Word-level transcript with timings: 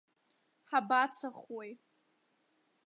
Ҳабацахуеи. 0.69 1.71